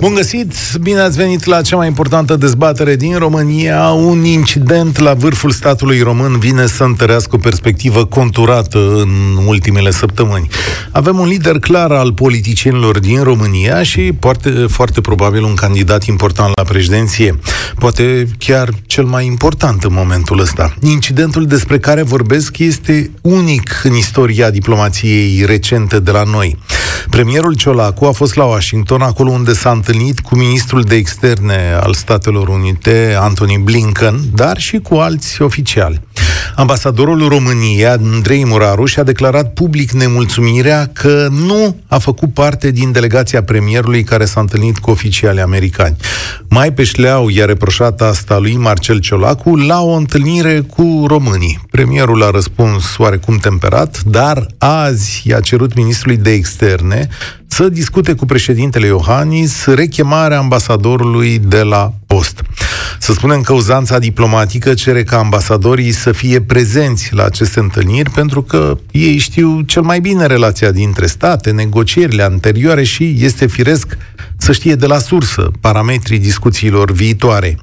[0.00, 0.54] Bun găsit!
[0.80, 3.88] Bine ați venit la cea mai importantă dezbatere din România.
[3.88, 9.10] Un incident la vârful statului român vine să întărească o perspectivă conturată în
[9.46, 10.48] ultimele săptămâni.
[10.90, 16.52] Avem un lider clar al politicienilor din România și foarte, foarte probabil un candidat important
[16.56, 17.38] la președinție.
[17.78, 20.74] Poate chiar cel mai important în momentul ăsta.
[20.82, 26.58] Incidentul despre care vorbesc este unic în istoria diplomației recente de la noi.
[27.10, 29.88] Premierul Ciolacu a fost la Washington, acolo unde s-a întâlnit
[30.22, 36.00] cu ministrul de externe al Statelor Unite, Anthony Blinken, dar și cu alți oficiali.
[36.56, 43.42] Ambasadorul României, Andrei Muraru, și-a declarat public nemulțumirea că nu a făcut parte din delegația
[43.42, 45.96] premierului care s-a întâlnit cu oficiali americani.
[46.48, 51.60] Mai pe șleau i-a reproșat asta lui Marcel Ciolacu la o întâlnire cu românii.
[51.70, 57.08] Premierul a răspuns oarecum temperat, dar azi i-a cerut ministrului de externe
[57.52, 62.42] să discute cu președintele Iohannis rechemarea ambasadorului de la post.
[62.98, 68.42] Să spunem că uzanța diplomatică cere ca ambasadorii să fie prezenți la aceste întâlniri pentru
[68.42, 73.96] că ei știu cel mai bine relația dintre state, negocierile anterioare și este firesc
[74.36, 77.58] să știe de la sursă parametrii discuțiilor viitoare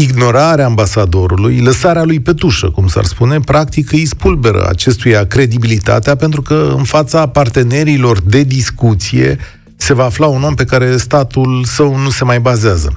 [0.00, 6.42] ignorarea ambasadorului, lăsarea lui pe tușă, cum s-ar spune, practic îi spulberă acestuia credibilitatea, pentru
[6.42, 9.38] că în fața partenerilor de discuție
[9.76, 12.92] se va afla un om pe care statul său nu se mai bazează.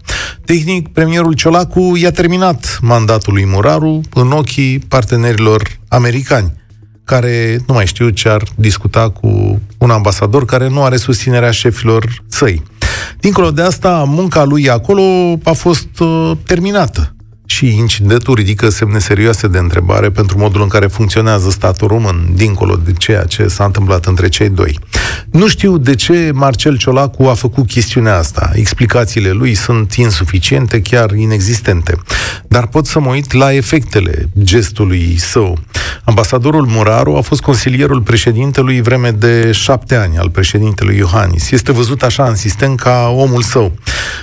[0.46, 6.54] Tehnic, premierul Ciolacu i-a terminat mandatul lui Muraru în ochii partenerilor americani,
[7.12, 12.24] care nu mai știu ce ar discuta cu un ambasador care nu are susținerea șefilor
[12.28, 12.64] săi.
[13.20, 15.02] Dincolo de asta, munca lui acolo
[15.44, 17.14] a fost uh, terminată
[17.52, 22.76] și incidentul ridică semne serioase de întrebare pentru modul în care funcționează statul român, dincolo
[22.76, 24.80] de ceea ce s-a întâmplat între cei doi.
[25.32, 28.52] Nu știu de ce Marcel Ciolacu a făcut chestiunea asta.
[28.54, 31.98] Explicațiile lui sunt insuficiente, chiar inexistente.
[32.48, 35.58] Dar pot să mă uit la efectele gestului său.
[36.04, 41.52] Ambasadorul Muraru a fost consilierul președintelui vreme de șapte ani al președintelui Iohannis.
[41.52, 43.74] Este văzut așa în sistem ca omul său.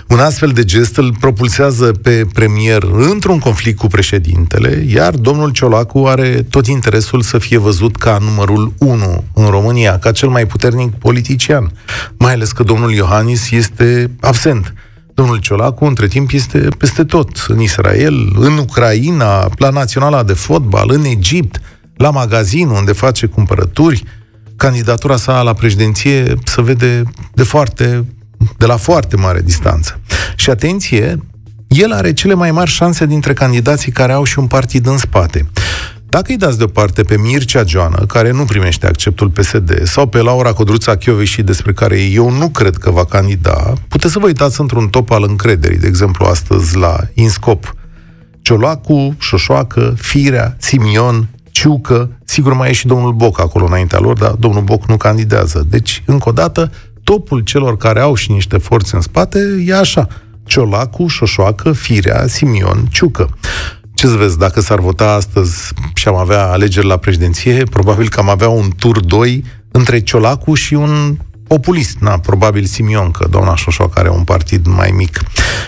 [0.09, 6.05] Un astfel de gest îl propulsează pe premier într-un conflict cu președintele, iar domnul Ciolacu
[6.07, 10.95] are tot interesul să fie văzut ca numărul 1 în România, ca cel mai puternic
[10.95, 11.73] politician,
[12.19, 14.75] mai ales că domnul Iohannis este absent.
[15.15, 17.45] Domnul Ciolacu, între timp, este peste tot.
[17.49, 21.61] În Israel, în Ucraina, la Naționala de Fotbal, în Egipt,
[21.97, 24.03] la magazin unde face cumpărături.
[24.57, 27.03] Candidatura sa la președinție se vede
[27.35, 28.05] de foarte,
[28.57, 30.01] de la foarte mare distanță.
[30.37, 31.19] Și atenție,
[31.69, 35.49] el are cele mai mari șanse dintre candidații care au și un partid în spate.
[36.11, 40.53] Dacă îi dați deoparte pe Mircea Joană, care nu primește acceptul PSD, sau pe Laura
[40.53, 44.89] Codruța și despre care eu nu cred că va candida, puteți să vă uitați într-un
[44.89, 47.75] top al încrederii, de exemplu astăzi la Inscop.
[48.43, 54.31] Ciolacu, Șoșoacă, Firea, Simion, Ciucă, sigur mai e și domnul Boc acolo înaintea lor, dar
[54.31, 55.67] domnul Boc nu candidează.
[55.69, 56.71] Deci, încă o dată,
[57.09, 60.07] topul celor care au și niște forțe în spate e așa.
[60.45, 63.39] Ciolacu, Șoșoacă, Firea, Simion, Ciucă.
[63.95, 68.21] Ce să vezi, dacă s-ar vota astăzi și am avea alegeri la președinție, probabil că
[68.21, 73.57] am avea un tur 2 între Ciolacu și un populist, na, probabil Simion, că doamna
[73.57, 75.21] Șoșoacă are un partid mai mic.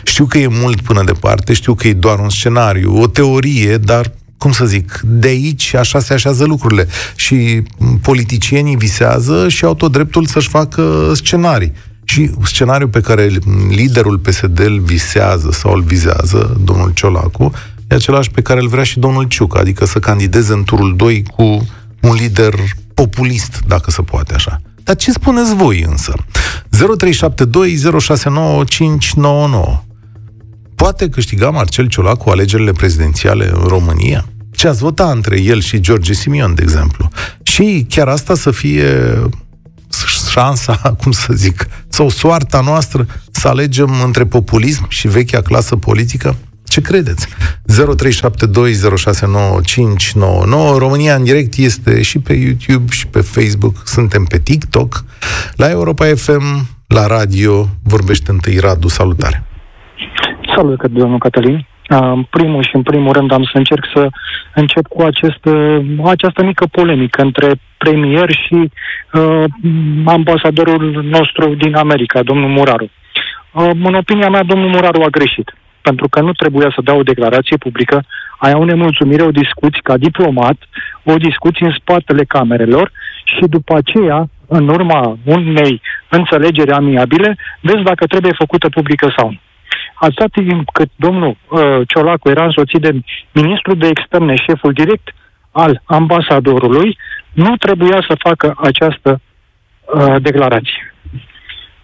[0.04, 4.12] Știu că e mult până departe, știu că e doar un scenariu, o teorie, dar
[4.40, 6.86] cum să zic, de aici așa se așează lucrurile.
[7.14, 7.62] Și
[8.02, 11.72] politicienii visează și au tot dreptul să-și facă scenarii.
[12.04, 13.30] Și scenariul pe care
[13.68, 17.52] liderul PSD îl visează sau îl vizează, domnul Ciolacu,
[17.88, 21.22] e același pe care îl vrea și domnul Ciuc, adică să candideze în turul 2
[21.36, 21.66] cu
[22.00, 22.54] un lider
[22.94, 24.60] populist, dacă se poate așa.
[24.84, 26.14] Dar ce spuneți voi însă?
[29.74, 29.89] 0372069599
[30.80, 34.24] Poate câștiga Marcel Ciolacu alegerile prezidențiale în România?
[34.50, 37.08] Ce ați vota între el și George Simion, de exemplu?
[37.42, 39.18] Și chiar asta să fie
[40.30, 46.36] șansa, cum să zic, sau soarta noastră să alegem între populism și vechea clasă politică?
[46.64, 47.26] Ce credeți?
[47.26, 47.32] 0372069599
[50.76, 55.04] România în direct este și pe YouTube și pe Facebook, suntem pe TikTok,
[55.54, 59.44] la Europa FM, la radio, vorbește întâi Radu, salutare!
[60.56, 61.66] Salut, domnul Cătălin!
[61.88, 64.08] În primul și în primul rând am să încerc să
[64.54, 65.44] încep cu acest,
[66.04, 68.70] această mică polemică între premier și
[69.12, 69.44] uh,
[70.04, 72.90] ambasadorul nostru din America, domnul Muraru.
[73.52, 77.02] Uh, în opinia mea, domnul Muraru a greșit, pentru că nu trebuia să dea o
[77.02, 78.04] declarație publică
[78.38, 80.56] ai o nemulțumire, o discuție ca diplomat,
[81.02, 82.90] o discuție în spatele camerelor
[83.24, 89.38] și după aceea, în urma unei înțelegeri amiabile, vezi dacă trebuie făcută publică sau nu.
[90.06, 92.92] Atâta timp cât domnul uh, Ciolacu era însoțit de
[93.32, 95.08] ministrul de externe, șeful direct
[95.50, 96.98] al ambasadorului,
[97.32, 100.94] nu trebuia să facă această uh, declarație.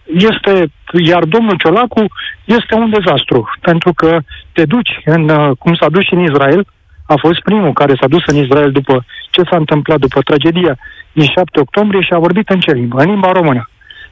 [0.04, 0.72] Este,
[1.04, 2.04] iar domnul Ciolacu
[2.44, 4.18] este un dezastru, pentru că
[4.52, 6.66] te duci, în, uh, cum s-a dus și în Israel,
[7.06, 10.76] a fost primul care s-a dus în Israel după ce s-a întâmplat după tragedia
[11.12, 13.00] din 7 octombrie și a vorbit în ce limbă?
[13.00, 13.70] În limba română.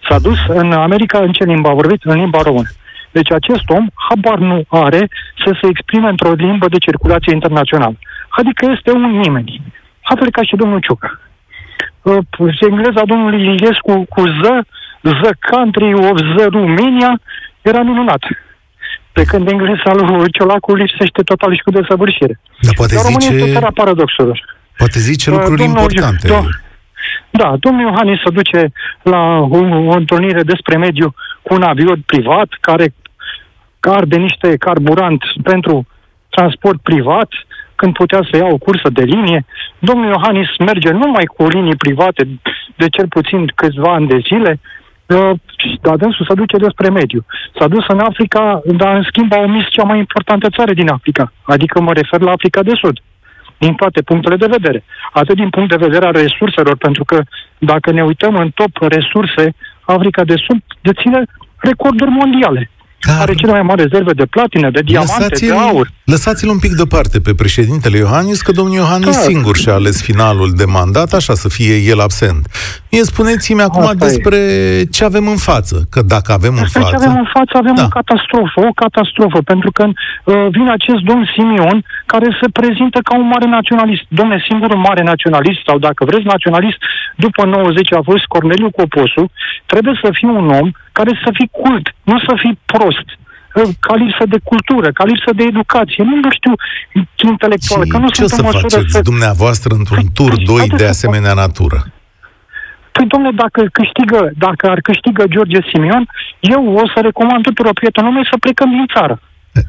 [0.09, 2.03] S-a dus în America în ce limbă a vorbit?
[2.03, 2.69] În limba română.
[3.17, 5.03] Deci acest om habar nu are
[5.45, 7.97] să se exprime într-o limbă de circulație internațională.
[8.29, 9.63] Adică este un nimeni.
[10.03, 11.21] A ca și domnul Ciucă.
[12.03, 12.19] Uh,
[12.71, 14.45] engleza domnului Iliescu cu Z,
[15.03, 17.21] The Country of the Romania,
[17.63, 18.23] era minunat.
[19.13, 22.41] Pe când engleza lui Ciolacu lipsește total și cu desăvârșire.
[22.61, 23.35] Dar poate Dar zice...
[23.35, 24.39] este țara paradoxurilor.
[24.77, 26.29] Poate zice uh, lucruri domnul, importante.
[26.29, 26.63] Do-
[27.31, 28.73] da, domnul Iohannis se duce
[29.03, 29.59] la o,
[29.93, 32.95] o întâlnire despre mediu cu un avion privat care
[33.91, 35.87] arde niște carburant pentru
[36.29, 37.29] transport privat,
[37.75, 39.45] când putea să ia o cursă de linie.
[39.79, 42.23] Domnul Iohannis merge numai cu linii private
[42.77, 44.61] de cel puțin câțiva ani de zile,
[45.07, 45.31] uh,
[45.81, 47.25] dar dânsul se duce despre mediu.
[47.59, 51.33] S-a dus în Africa, dar în schimb a omis cea mai importantă țară din Africa,
[51.43, 52.99] adică mă refer la Africa de Sud
[53.59, 54.85] din toate punctele de vedere.
[55.13, 57.23] Atât din punct de vedere al resurselor, pentru că
[57.59, 61.23] dacă ne uităm în top resurse, Africa de Sud deține
[61.57, 62.71] recorduri mondiale.
[63.07, 65.91] Dar are cele mai mari rezerve de platină, de diamante, de aur.
[66.13, 69.27] Lăsați-l un pic deoparte pe președintele Iohannis, că domnul Iohannis da.
[69.31, 72.43] singur și-a ales finalul de mandat, așa să fie el absent.
[72.91, 74.85] Mie spuneți-mi acum Asta despre e.
[74.97, 76.97] ce avem în față, că dacă avem despre în față...
[76.97, 77.85] ce avem în față, avem da.
[77.85, 81.79] o catastrofă, o catastrofă, pentru că uh, vine acest domn Simion,
[82.13, 84.05] care se prezintă ca un mare naționalist.
[84.09, 86.79] Domne, singurul mare naționalist, sau dacă vreți naționalist,
[87.25, 89.25] după 90 a fost Corneliu Coposu,
[89.67, 90.69] trebuie să fie un om
[90.99, 93.09] care să fie cult, nu să fie prost
[93.81, 96.53] ca lipsă de cultură, ca lipsă de educație, nu, nu știu,
[97.31, 97.85] intelectuală.
[97.93, 99.01] Că nu ce sunt să faceți să...
[99.13, 101.79] dumneavoastră într-un păi, tur 2 păi, de asemenea natură?
[102.93, 106.09] Păi, domnule, dacă câștigă, dacă ar câștigă George Simion,
[106.41, 109.21] eu o să recomand tuturor prietenilor mei să plecăm din țară.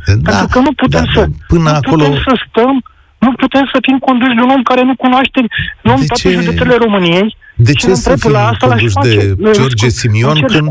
[0.05, 2.03] Da, Pentru că nu putem da, să, până nu acolo...
[2.03, 2.83] putem să stăm
[3.25, 5.39] nu putem să fim conduși de un om care nu cunoaște
[5.81, 6.37] luăm de toate ce...
[6.39, 7.37] județele României.
[7.55, 10.69] De ce să fim la asta conduși de George Simion când...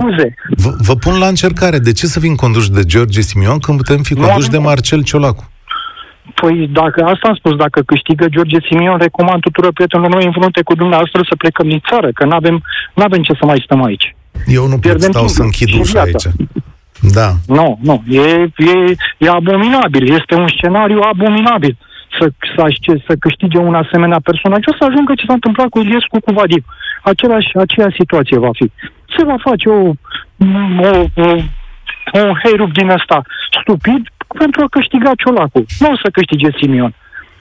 [0.49, 1.79] Vă, vă pun la încercare.
[1.79, 5.51] De ce să fim conduși de George Simion când putem fi conduși de Marcel Ciolacu?
[6.35, 10.63] Păi dacă asta am spus, dacă câștigă George Simion, recomand tuturor prietenilor noi în frunte
[10.63, 12.63] cu dumneavoastră să plecăm din țară, că nu avem,
[12.95, 14.17] avem ce să mai stăm aici.
[14.47, 16.27] Eu nu pot stau să închid ușa aici.
[17.01, 17.29] Da.
[17.47, 18.03] Nu, nu.
[18.09, 18.21] E,
[18.57, 20.13] e, e abominabil.
[20.13, 21.77] Este un scenariu abominabil
[22.19, 22.65] să, să,
[23.07, 24.61] să câștige un asemenea personaj.
[24.67, 26.65] O să ajungă ce s-a întâmplat cu Iliescu cu Vadim.
[27.03, 28.71] Același, aceeași situație va fi.
[29.17, 29.83] Se va face o,
[30.89, 31.29] o, o,
[32.29, 33.23] un heirup din ăsta
[33.61, 34.03] stupid
[34.39, 35.65] pentru a câștiga Ciolacu.
[35.79, 36.95] Nu o să câștige Simion.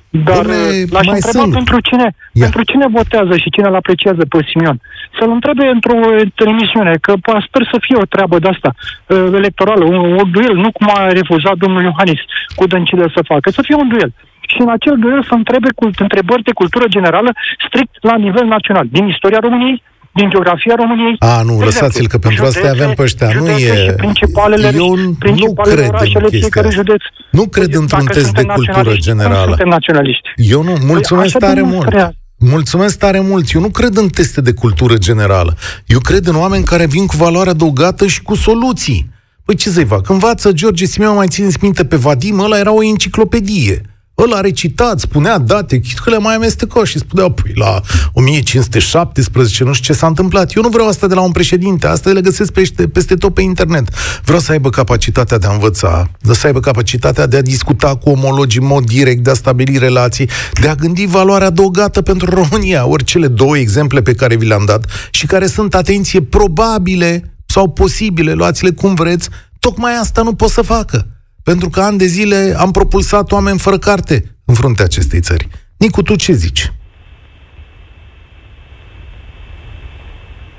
[0.09, 1.53] Dar Bine, l-aș mai întreba sunt.
[1.53, 2.43] pentru cine, Ia.
[2.43, 4.77] pentru cine votează și cine îl apreciază pe Simion.
[5.19, 5.97] Să-l întrebe într-o
[6.45, 7.13] emisiune, că
[7.47, 11.07] sper să fie o treabă de asta uh, electorală, un, un duel, nu cum a
[11.07, 12.21] refuzat domnul Iohannis
[12.55, 14.13] cu dăncile să facă, să fie un duel
[14.51, 17.31] și în acel duel să întrebe cult, întrebări de cultură generală
[17.68, 21.16] strict la nivel național, din istoria României, din geografia României.
[21.19, 23.30] A, nu, lăsați-l, că pentru județe, asta avem pe ăștia.
[23.40, 23.94] Nu e...
[23.97, 27.02] Principalele, Eu principalele nu cred în chestia județ.
[27.31, 29.47] Nu cred într-un test de cultură generală.
[29.47, 30.30] Suntem naționaliști.
[30.35, 32.16] Eu nu, mulțumesc păi, tare mult.
[32.38, 33.52] Mulțumesc tare mult.
[33.52, 35.57] Eu nu cred în teste de cultură generală.
[35.85, 39.09] Eu cred în oameni care vin cu valoare adăugată și cu soluții.
[39.45, 40.09] Păi ce să-i fac?
[40.09, 43.81] Învață George Simeon, mai țineți minte pe Vadim, ăla era o enciclopedie.
[44.17, 47.81] Ăla recitat, spunea date, că le mai amestecă și spunea, păi la
[48.13, 50.55] 1517, nu știu ce s-a întâmplat.
[50.55, 53.41] Eu nu vreau asta de la un președinte, asta le găsesc peste, peste tot pe
[53.41, 53.89] internet.
[54.23, 58.09] Vreau să aibă capacitatea de a învăța, de să aibă capacitatea de a discuta cu
[58.09, 60.29] omologii în mod direct, de a stabili relații,
[60.61, 62.85] de a gândi valoarea adăugată pentru România.
[62.85, 67.69] Ori cele două exemple pe care vi le-am dat și care sunt, atenție, probabile sau
[67.69, 69.29] posibile, luați-le cum vreți,
[69.59, 71.07] tocmai asta nu pot să facă.
[71.44, 75.47] Pentru că ani de zile am propulsat oameni fără carte în fruntea acestei țări.
[75.78, 76.71] Nicu, tu ce zici?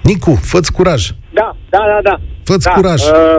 [0.03, 1.03] Nicu, fă-ți curaj.
[1.33, 2.17] Da, da, da, da.
[2.49, 3.01] Fă-ți da, curaj.
[3.03, 3.37] Uh,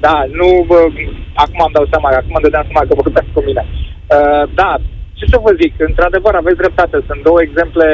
[0.00, 0.86] da, nu, uh,
[1.34, 3.62] acum am dau seama, acum îmi dădeam seama că vorbesc cu mine.
[4.16, 4.70] Uh, da,
[5.18, 7.86] ce să vă zic, într-adevăr aveți dreptate, sunt două exemple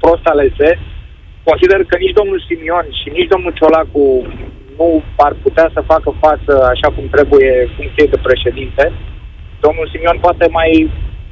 [0.00, 0.68] prost alese.
[1.48, 4.04] Consider că nici domnul Simion și nici domnul Ciolacu
[4.82, 8.84] nu ar putea să facă față așa cum trebuie funcției de președinte.
[9.64, 10.70] domnul Simion poate mai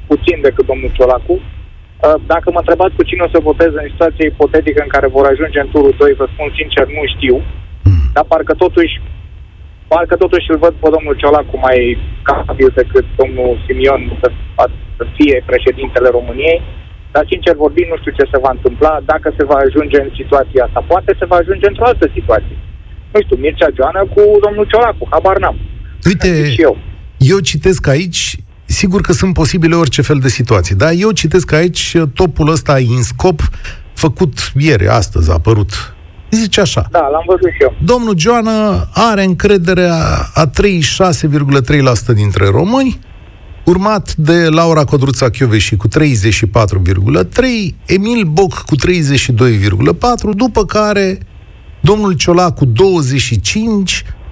[0.09, 1.35] puțin decât domnul Ciolacu.
[1.37, 5.25] Uh, dacă mă întrebați cu cine o să votez în situație ipotetică în care vor
[5.27, 7.35] ajunge în turul 2, vă spun sincer, nu știu.
[7.83, 8.05] Hmm.
[8.15, 8.95] Dar parcă totuși
[9.91, 11.79] parcă totuși îl văd pe domnul Ciolacu mai
[12.29, 14.27] capabil decât domnul Simion să,
[14.97, 16.59] să fie președintele României.
[17.13, 20.63] Dar, sincer vorbind, nu știu ce se va întâmpla dacă se va ajunge în situația
[20.65, 20.79] asta.
[20.91, 22.57] Poate se va ajunge într-o altă situație.
[23.13, 25.57] Nu știu, Mircea Joană cu domnul Ciolacu, habar n-am.
[26.05, 26.77] Uite, și eu.
[27.17, 31.97] eu citesc aici, sigur că sunt posibile orice fel de situații, dar eu citesc aici
[32.13, 33.39] topul ăsta în scop
[33.93, 35.95] făcut ieri, astăzi a apărut.
[36.29, 36.87] Zice așa.
[36.91, 37.75] Da, l-am văzut și eu.
[37.83, 39.95] Domnul Joană are încrederea
[40.33, 40.53] a 36,3%
[42.13, 42.99] dintre români,
[43.65, 45.27] urmat de Laura Codruța
[45.57, 45.93] și cu 34,3%,
[47.85, 51.17] Emil Boc cu 32,4%, după care
[51.81, 52.71] domnul Ciolac cu 25%,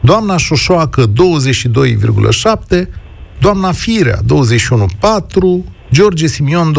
[0.02, 2.88] doamna Șoșoacă 22,7%,
[3.40, 4.26] doamna Firea 21,4%,
[5.92, 6.74] George Simion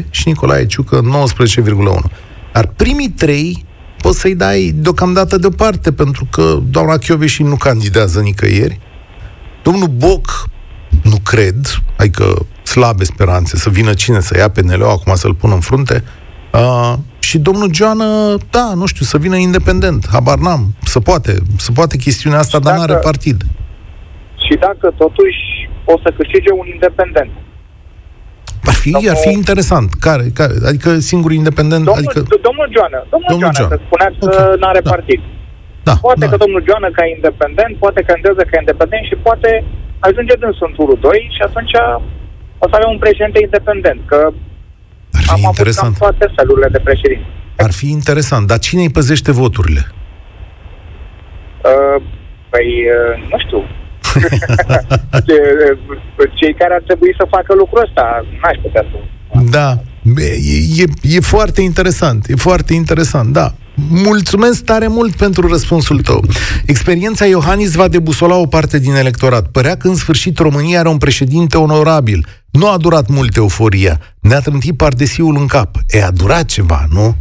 [0.00, 2.10] 27% și Nicolae Ciucă 19,1%.
[2.52, 3.64] Dar primii trei
[3.98, 8.80] poți să-i dai deocamdată deoparte, pentru că doamna și nu candidează nicăieri.
[9.62, 10.48] Domnul Boc
[11.02, 15.60] nu cred, adică slabe speranțe să vină cine să ia PNL acum să-l pună în
[15.60, 16.04] frunte.
[16.52, 16.94] Uh,
[17.28, 18.08] și domnul Joană,
[18.56, 21.32] da, nu știu, să vină independent, habar n-am, să poate,
[21.66, 23.38] să poate chestiunea asta, și dar dacă, n-are partid.
[24.44, 25.42] Și dacă totuși
[25.92, 27.32] o să câștige un independent.
[28.70, 29.88] Ar fi, domnul, ar fi interesant.
[30.06, 30.54] Care, care?
[30.70, 31.82] Adică singur independent?
[31.88, 32.20] Domnul, adică...
[32.48, 32.98] domnul Joană.
[33.12, 34.28] Domnul, domnul Joană, că spunea okay.
[34.34, 34.90] că nu are da.
[34.94, 35.20] partid.
[35.88, 36.30] Da, poate da.
[36.32, 39.50] că domnul Joană ca independent, poate că candidează ca independent și poate
[40.08, 41.74] ajunge dânsul în turul 2 și atunci
[42.62, 44.18] o să avem un președinte independent, că
[45.16, 45.96] Ar fi am interesant.
[45.96, 47.26] avut toate felurile de președinte.
[47.56, 49.86] Ar fi interesant, dar cine îi păzește voturile?
[51.64, 52.02] Uh,
[52.48, 53.64] păi, uh, nu știu.
[56.38, 58.96] Cei care ar trebui să facă lucrul ăsta, n-aș putea să...
[59.50, 59.78] Da,
[60.16, 63.54] e, e, e foarte interesant, e foarte interesant, da.
[63.88, 66.24] Mulțumesc tare mult pentru răspunsul tău.
[66.66, 69.46] Experiența Iohannis va debusola o parte din electorat.
[69.46, 72.26] Părea că în sfârșit România are un președinte onorabil.
[72.50, 74.00] Nu a durat mult euforia.
[74.20, 75.76] Ne-a trântit pardesiul în cap.
[75.88, 77.16] E, a durat ceva, nu?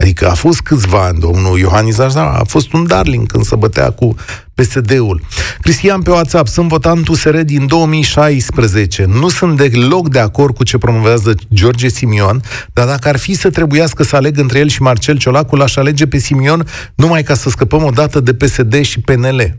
[0.00, 3.90] Adică a fost câțiva ani, domnul Iohannis așa, a fost un darling când se bătea
[3.90, 4.14] cu
[4.54, 5.22] PSD-ul.
[5.60, 9.04] Cristian pe WhatsApp, sunt votant USR din 2016.
[9.04, 12.42] Nu sunt deloc de acord cu ce promovează George Simion,
[12.72, 16.06] dar dacă ar fi să trebuiască să aleg între el și Marcel Ciolacu, l-aș alege
[16.06, 19.58] pe Simion numai ca să scăpăm o dată de PSD și PNL.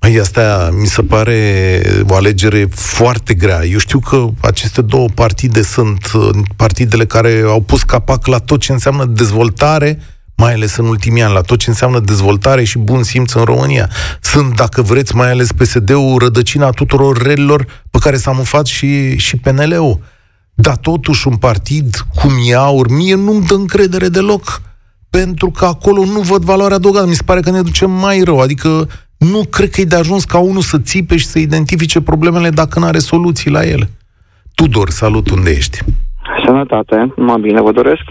[0.00, 3.64] Măi, asta mi se pare o alegere foarte grea.
[3.64, 8.60] Eu știu că aceste două partide sunt uh, partidele care au pus capac la tot
[8.60, 10.00] ce înseamnă dezvoltare,
[10.36, 13.90] mai ales în ultimii ani, la tot ce înseamnă dezvoltare și bun simț în România.
[14.20, 19.36] Sunt, dacă vreți, mai ales PSD-ul, rădăcina tuturor relilor pe care s-a mufat și, și
[19.36, 20.00] PNL-ul.
[20.54, 24.62] Dar totuși un partid cum e aur, mie nu-mi dă încredere deloc
[25.10, 27.06] pentru că acolo nu văd valoarea adăugată.
[27.06, 28.40] Mi se pare că ne ducem mai rău.
[28.40, 32.50] Adică nu cred că e de ajuns ca unul să țipe și să identifice problemele
[32.50, 33.88] dacă nu are soluții la ele.
[34.54, 35.78] Tudor, salut, unde ești?
[36.44, 38.02] Sănătate, numai bine vă doresc.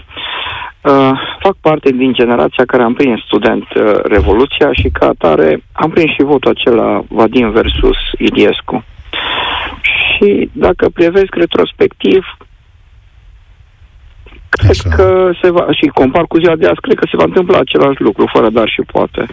[0.82, 1.10] Uh,
[1.40, 6.10] fac parte din generația care am prins student uh, Revoluția și ca atare am prins
[6.10, 8.84] și votul acela Vadim versus Iliescu.
[9.82, 12.24] Și dacă privesc retrospectiv,
[14.48, 14.88] Cred Așa.
[14.96, 18.00] că se va, și compar cu ziua de azi, cred că se va întâmpla același
[18.00, 19.26] lucru, fără dar și poate.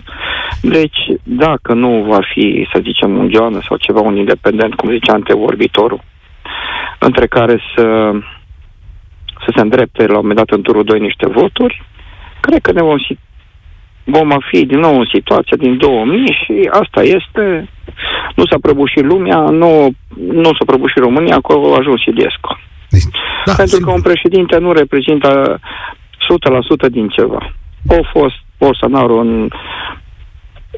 [0.61, 5.13] Deci, dacă nu va fi, să zicem, un Joană sau ceva, un independent, cum zicea
[5.13, 6.01] antevorbitorul,
[6.99, 8.11] între care să,
[9.43, 11.83] să se îndrepte la un moment dat în turul 2 niște voturi,
[12.39, 12.97] cred că ne vom,
[14.03, 17.69] vom fi din nou în situația din 2000 și asta este,
[18.35, 22.59] nu s-a prăbușit lumea, nu, nu s-a prăbușit România, acolo a ajuns Iliescu.
[23.45, 23.89] Da, Pentru sigur.
[23.89, 25.59] că un președinte nu reprezintă
[26.87, 27.53] 100% din ceva.
[27.89, 29.49] Au fost Bolsonaro în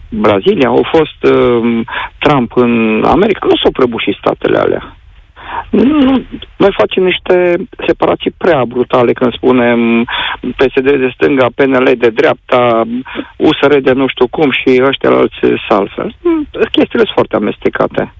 [0.10, 1.80] Brazilia, au fost uh,
[2.20, 4.98] Trump în America, nu s-au prăbușit statele alea.
[5.70, 6.24] Nu,
[6.58, 7.56] noi facem niște
[7.88, 10.04] separații prea brutale când spunem
[10.56, 12.84] PSD de stânga, PNL de dreapta,
[13.36, 16.08] USR de nu știu cum și ăștia alți salsa.
[16.72, 18.14] Chestiile sunt foarte amestecate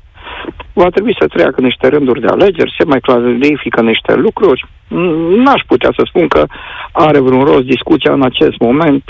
[0.74, 4.66] va trebui să treacă niște rânduri de alegeri, se mai clarifică niște lucruri.
[5.44, 6.46] N-aș putea să spun că
[6.92, 9.04] are vreun rost discuția în acest moment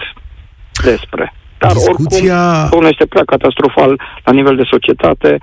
[0.84, 1.34] despre.
[1.58, 2.62] Dar discuția...
[2.62, 5.38] oricum, este prea catastrofal la nivel de societate,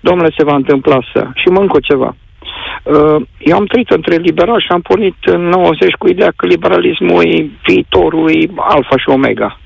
[0.00, 1.26] domnule, se va întâmpla să...
[1.34, 2.16] Și mă încă ceva.
[2.82, 7.24] Uh, eu am trăit între liberal și am pornit în 90 cu ideea că liberalismul
[7.24, 9.58] e viitorul, e alfa și omega.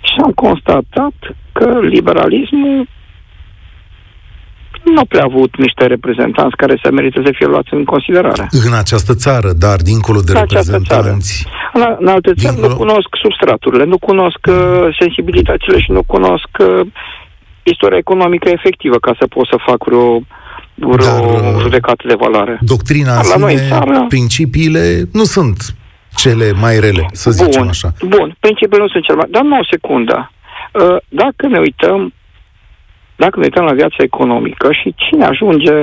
[0.00, 1.14] Și am constatat
[1.52, 2.86] că liberalismul
[4.94, 8.48] nu prea avut niște reprezentanți care să merită să fie luați în considerare.
[8.66, 11.46] În această țară, dar dincolo de În această reprezentanți...
[11.72, 16.48] În, în alte țări Dincolo- nu cunosc substraturile, nu cunosc uh, sensibilitățile și nu cunosc
[16.58, 16.86] uh,
[17.62, 20.20] istoria economică efectivă ca să pot să fac vreo,
[20.74, 22.58] vreo Dar, uh, judecată de valoare.
[22.60, 25.56] Doctrina în La noi în sine, țară- principiile nu sunt
[26.16, 27.92] cele mai rele, să zicem bun, așa.
[28.06, 29.26] Bun, principiile nu sunt cel mai...
[29.30, 30.30] Dar nu o secundă.
[30.72, 32.12] Uh, Dacă ne uităm
[33.22, 35.76] dacă ne uităm la viața economică și cine ajunge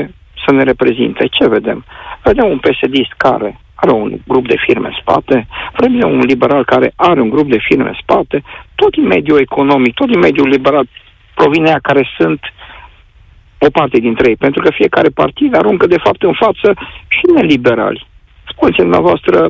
[0.46, 1.86] să ne reprezinte, ce vedem?
[2.24, 6.94] Vedem un psd care are un grup de firme în spate, vedem un liberal care
[6.96, 8.44] are un grup de firme în spate,
[8.75, 10.88] tot din mediul economic, tot din mediul liberal
[11.34, 12.39] provine ea care sunt
[13.58, 16.74] o parte dintre ei, pentru că fiecare partid aruncă de fapt în față
[17.08, 18.08] și neliberali.
[18.51, 19.50] Spuneți dumneavoastră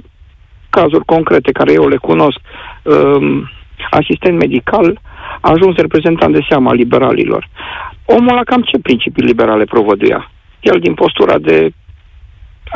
[0.69, 2.39] cazuri concrete care eu le cunosc.
[2.83, 3.49] Um,
[3.89, 4.99] asistent medical
[5.45, 7.47] a ajuns reprezentant de seama al liberalilor.
[8.05, 10.31] Omul la cam ce principii liberale provăduia?
[10.59, 11.71] El din postura de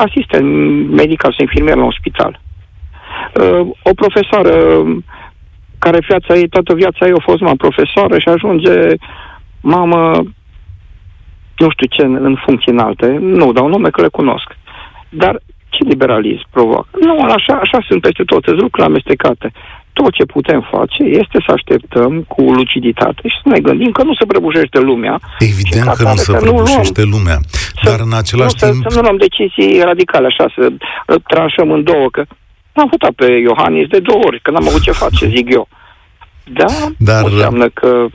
[0.05, 0.49] asistent
[0.89, 2.39] medical sau infirmier la un spital.
[3.41, 5.03] Uh, o profesoară um,
[5.79, 8.75] care viața ei, toată viața ei a fost mamă profesoară și ajunge
[9.61, 10.23] mamă
[11.57, 14.57] nu știu ce, în, în funcții înalte, nu dau nume că le cunosc.
[15.09, 16.87] Dar ce liberalism provoacă?
[16.99, 19.51] Nu, așa, așa sunt peste tot, sunt lucruri amestecate.
[19.99, 24.13] Tot ce putem face este să așteptăm cu luciditate și să ne gândim că nu
[24.19, 25.19] se prăbușește lumea.
[25.39, 27.37] Evident ca că nu atare se să nu prăbușește lumea.
[27.83, 28.83] Dar în același nu, timp...
[28.83, 32.21] Să, să nu luăm decizii radicale, așa, să uh, tranșăm în două, că
[32.73, 35.67] am votat pe Iohannis de două ori, că n-am avut ce face, zic eu.
[36.43, 36.65] Da,
[36.97, 38.05] Dar- nu înseamnă că...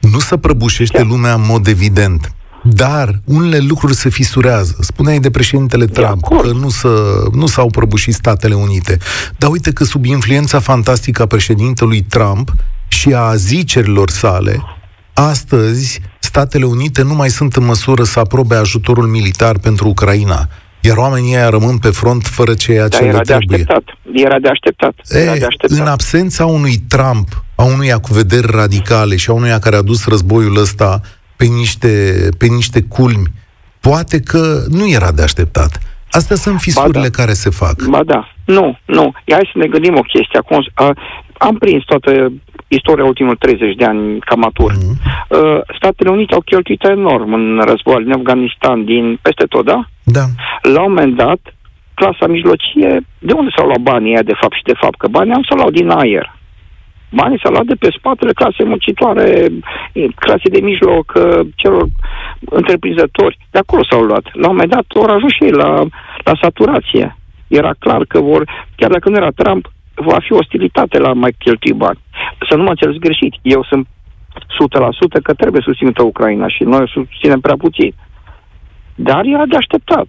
[0.00, 1.08] Nu se prăbușește Da.
[1.08, 2.34] lumea în mod evident.
[2.64, 4.76] Dar unele lucruri se fisurează.
[4.80, 6.40] Spuneai de președintele Trump acord.
[6.40, 8.98] că nu, să, nu s-au prăbușit Statele Unite.
[9.38, 12.52] Dar uite că sub influența fantastică a președintelui Trump
[12.88, 14.62] și a zicerilor sale,
[15.12, 20.48] astăzi Statele Unite nu mai sunt în măsură să aprobe ajutorul militar pentru Ucraina.
[20.80, 23.58] Iar oamenii ăia rămân pe front fără ceea ce Da, le era de trebuie.
[23.58, 23.82] așteptat.
[24.12, 24.94] Era de așteptat.
[25.08, 25.78] Era de E, așteptat.
[25.78, 30.06] în absența unui Trump, a unuia cu vederi radicale și a unuia care a dus
[30.06, 31.00] războiul ăsta
[31.36, 33.26] pe niște, pe niște culmi,
[33.80, 35.78] poate că nu era de așteptat.
[36.10, 37.22] Astea sunt fisurile da.
[37.22, 37.76] care se fac.
[37.88, 38.28] Ba da.
[38.44, 39.12] Nu, nu.
[39.24, 40.38] Ia hai să ne gândim o chestie.
[40.38, 40.92] Acum, a,
[41.38, 42.32] am prins toată
[42.68, 44.72] istoria ultimul 30 de ani ca matur.
[44.72, 45.00] Mhm.
[45.28, 49.84] Uh, Statele Unite au cheltuit enorm în război din Afganistan, din peste tot, da?
[50.02, 50.24] Da.
[50.62, 51.40] La un moment dat,
[51.94, 54.96] clasa mijlocie, de unde s-au luat banii ăia, de fapt și de fapt?
[54.98, 56.36] Că banii am s-au luat din aer.
[57.20, 59.46] Banii s-au luat de pe spatele clasei muncitoare,
[60.14, 61.84] clase de mijloc, uh, celor
[62.60, 63.38] întreprinzători.
[63.50, 64.24] De acolo s-au luat.
[64.32, 65.70] La un moment dat au ajuns și ei la,
[66.28, 67.16] la saturație.
[67.48, 68.42] Era clar că vor,
[68.76, 71.98] chiar dacă nu era Trump, va fi ostilitate la a mai cheltui bani.
[72.48, 73.34] Să nu mă înțeles greșit.
[73.42, 73.86] Eu sunt
[75.18, 77.94] 100% că trebuie susținută Ucraina și noi o susținem prea puțin.
[78.94, 80.06] Dar era de așteptat.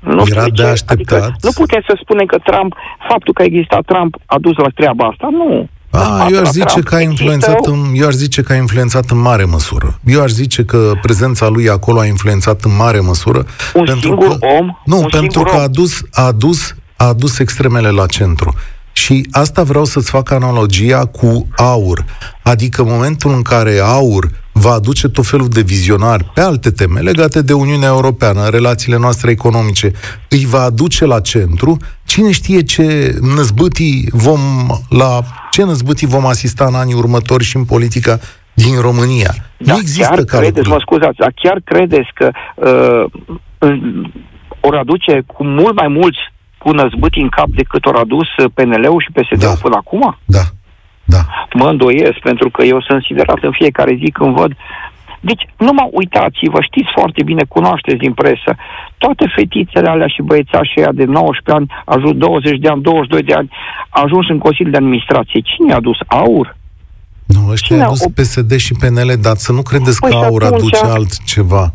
[0.00, 0.68] Nu Era știu de ce.
[0.68, 1.22] așteptat?
[1.22, 2.74] Adică nu putem să spunem că Trump,
[3.08, 5.28] faptul că a existat Trump a dus la treaba asta.
[5.30, 5.68] Nu.
[5.90, 8.52] A, eu aș La zice Trump că a influențat există- în, eu aș zice că
[8.52, 9.98] a influențat în mare măsură.
[10.04, 13.46] Eu aș zice că prezența lui acolo a influențat în mare măsură.
[13.74, 14.76] Un singur că, om?
[14.84, 15.62] Nu, Un pentru singur că om?
[15.62, 18.54] a dus, a adus, a adus extremele la centru.
[18.92, 22.04] Și asta vreau să-ți fac analogia cu aur.
[22.42, 27.00] Adică în momentul în care aur va aduce tot felul de vizionari pe alte teme
[27.00, 29.92] legate de Uniunea Europeană, relațiile noastre economice,
[30.28, 34.40] îi va aduce la centru, cine știe ce năzbâtii vom,
[34.88, 35.20] la
[35.50, 38.18] ce năzbâtii vom asista în anii următori și în politica
[38.54, 39.34] din România.
[39.58, 40.72] Da, nu există chiar credeți, calcul.
[40.72, 43.20] mă scuzați, dar chiar credeți că uh,
[43.58, 44.12] în-
[44.60, 46.18] ori aduce cu mult mai mulți
[46.58, 49.60] cu năzbâti în cap decât ori adus uh, PNL-ul și PSD-ul Da.
[49.62, 50.18] până acum?
[50.24, 50.42] Da,
[51.14, 51.22] da.
[51.60, 54.52] Mă îndoiesc, pentru că eu sunt siderat în fiecare zi când văd
[55.22, 58.50] deci, nu mă uitați-vă, știți foarte bine, cunoașteți din presă,
[58.98, 63.34] toate fetițele alea și băiețașii ăia de 19 ani, ajuns 20 de ani, 22 de
[63.34, 63.50] ani,
[63.88, 65.40] ajuns în Consiliul de Administrație.
[65.52, 66.56] Cine a dus aur?
[67.26, 70.16] Nu, ăștia Cine au dus o- PSD și PNL, dar să nu credeți Păi că
[70.16, 71.74] și aur atunci- aduce altceva.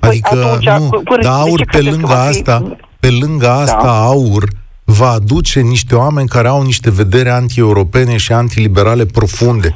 [0.00, 2.28] Păi Adică, atunci, nu, până- dar de aur ce pe credeți că lângă va fi-
[2.28, 4.04] asta, pe lângă asta, Da.
[4.06, 4.44] aur
[4.88, 9.74] va aduce niște oameni care au niște vedere anti-europene și antiliberale profunde.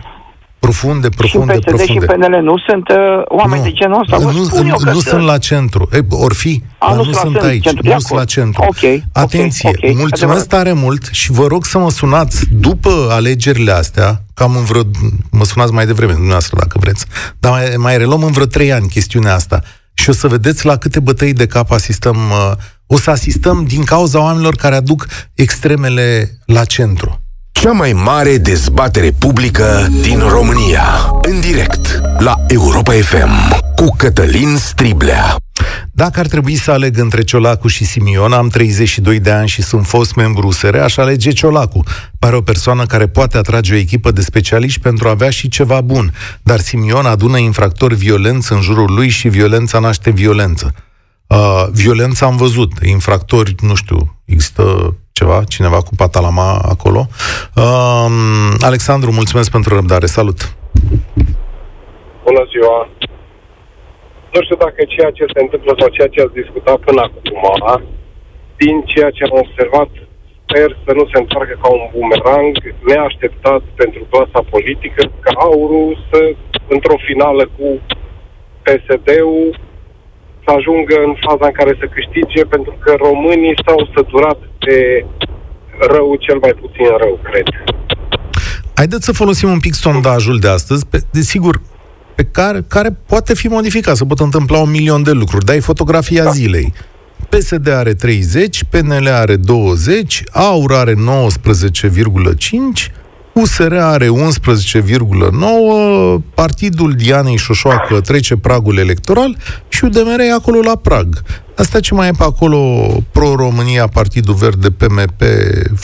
[0.58, 2.06] Profunde, profunde, și PSD profunde.
[2.06, 3.66] și PNL nu sunt uh, oameni Nu.
[3.66, 4.16] de genul ăsta.
[4.26, 5.88] Vă nu, spun eu nu, că nu sunt la centru.
[5.92, 7.62] E, or fi, A, dar nu nu sunt la sunt centru, aici.
[7.62, 8.28] centru, de Nu sunt la acord.
[8.28, 8.62] centru.
[8.62, 10.46] Ok, ok, Atenție, ok, mulțumesc adevărat.
[10.46, 14.82] tare mult și vă rog să mă sunați după alegerile astea, cam în vreo,
[15.30, 17.06] mă sunați mai devreme, dumneavoastră, dacă vreți,
[17.38, 19.60] dar mai, mai reluăm în vreo trei ani chestiunea asta
[19.94, 22.52] și o să vedeți la câte bătăi de cap asistăm, uh,
[22.92, 27.20] o să asistăm din cauza oamenilor care aduc extremele la centru.
[27.52, 30.82] Cea mai mare dezbatere publică din România.
[31.22, 35.36] În direct la Europa FM cu Cătălin Striblea.
[35.92, 39.86] Dacă ar trebui să aleg între Ciolacu și Simion, am 32 de ani și sunt
[39.86, 41.82] fost membru USR, aș alege Ciolacu.
[42.18, 45.80] Pare o persoană care poate atrage o echipă de specialiști pentru a avea și ceva
[45.80, 46.12] bun.
[46.42, 50.74] Dar Simion adună infractori violenți în jurul lui și violența naște violență.
[51.36, 53.98] Uh, violența am văzut, infractori, nu știu,
[54.32, 54.64] există
[55.12, 57.02] ceva, cineva cu patalama acolo.
[57.56, 58.08] Uh,
[58.68, 60.38] Alexandru, mulțumesc pentru răbdare, salut!
[62.26, 62.78] Bună ziua!
[64.32, 67.44] Nu știu dacă ceea ce se întâmplă sau ceea ce ați discutat până acum,
[68.62, 69.90] din ceea ce am observat,
[70.42, 72.54] sper să nu se întoarcă ca un bumerang
[72.88, 76.20] neașteptat pentru clasa politică, ca aurul să,
[76.74, 77.68] într-o finală cu
[78.64, 79.48] PSD-ul,
[80.50, 84.78] să ajungă în faza în care să câștige, pentru că românii s-au săturat de
[85.94, 87.46] rău cel mai puțin rău, cred.
[88.74, 90.86] Haideți să folosim un pic sondajul de astăzi.
[90.86, 91.60] Pe, desigur,
[92.14, 95.44] pe care, care poate fi modificat, să pot întâmpla un milion de lucruri.
[95.44, 96.30] Dai fotografia da.
[96.30, 96.72] zilei.
[97.28, 101.00] PSD are 30, PNL are 20, AUR are 19,5,
[103.40, 104.12] USR are 11,9,
[106.34, 109.32] Partidul Dianei Șoșoacă trece pragul electoral
[109.74, 111.08] și UDMR e acolo la prag.
[111.62, 112.58] Asta ce mai e pe acolo?
[113.16, 115.20] Pro-România, Partidul Verde, PMP,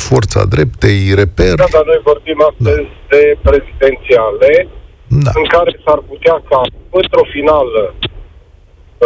[0.07, 1.57] Forța Dreptei, Reper?
[1.63, 3.07] Da, dar noi vorbim astăzi da.
[3.13, 4.53] de prezidențiale,
[5.25, 5.31] da.
[5.41, 6.61] în care s-ar putea ca
[7.01, 7.83] într-o finală,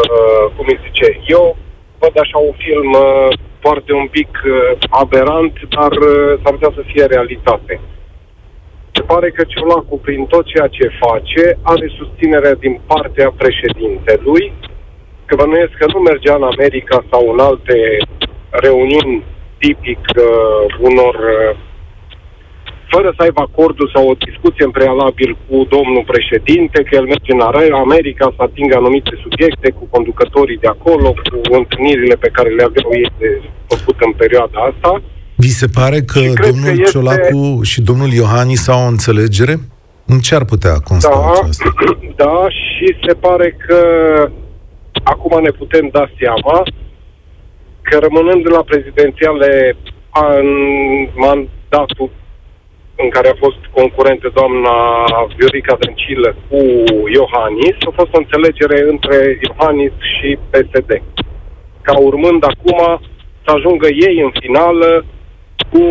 [0.01, 1.45] uh, cum îi zice, eu
[2.03, 3.31] văd așa un film uh,
[3.65, 4.55] foarte un pic uh,
[5.03, 7.75] aberant, dar uh, s-ar putea să fie realitate.
[9.11, 14.53] Se pare că Ciolacu, prin tot ceea ce face, are susținerea din partea președintelui,
[15.27, 17.77] că bănuiesc că nu mergea în America sau în alte
[18.65, 19.25] reuniuni
[19.59, 21.57] tipic uh, unor uh,
[22.93, 27.33] fără să aibă acordul sau o discuție în prealabil cu domnul președinte, că el merge
[27.33, 31.09] în America să atingă anumite subiecte cu conducătorii de acolo,
[31.49, 33.31] cu întâlnirile pe care le aveau ei de
[33.71, 35.03] făcut în perioada asta.
[35.45, 36.91] Vi se pare că domnul că este...
[36.91, 39.55] Ciolacu și domnul Iohannis au o înțelegere?
[40.07, 41.69] În ce ar putea consta da, aceasta?
[42.23, 43.81] Da, și se pare că
[45.03, 46.63] acum ne putem da seama
[47.83, 49.77] că rămânând la prezidențiale
[50.39, 50.49] în
[51.25, 52.11] mandatul
[53.03, 54.75] în care a fost concurentă doamna
[55.37, 56.61] Viorica Dăncilă cu
[57.19, 60.91] Iohannis, a fost o înțelegere între Iohannis și PSD.
[61.87, 62.81] Ca urmând acum
[63.45, 65.05] să ajungă ei în finală
[65.71, 65.83] cu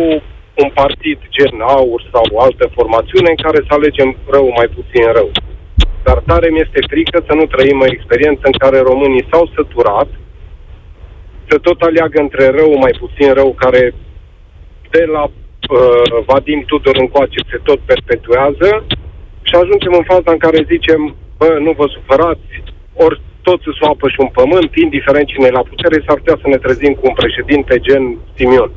[0.62, 5.30] un partid gen AUR sau altă formațiune în care să alegem rău mai puțin rău.
[6.06, 10.08] Dar tare mi-este frică să nu trăim o experiență în care românii s-au săturat
[11.48, 13.94] să tot aleagă între rău mai puțin rău care
[14.90, 18.68] de la uh, Vadim Tudor încoace se tot perpetuează
[19.42, 21.00] și ajungem în faza în care zicem,
[21.38, 22.50] bă, nu vă supărați,
[22.94, 26.48] ori tot să apă și un pământ, indiferent cine e la putere, s-ar putea să
[26.48, 28.70] ne trezim cu un președinte gen Simion.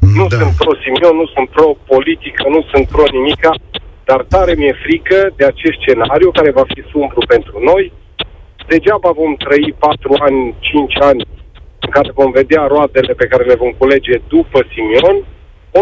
[0.00, 0.08] Da.
[0.18, 3.52] Nu sunt pro-Simion, nu sunt pro-politică, nu sunt pro-nimica,
[4.04, 7.92] dar tare mi-e frică de acest scenariu care va fi sumbru pentru noi.
[8.66, 11.22] Degeaba vom trăi 4 ani, 5 ani
[11.84, 15.16] în care vom vedea roadele pe care le vom culege după Simion,